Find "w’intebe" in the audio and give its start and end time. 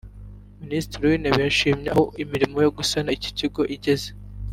1.09-1.39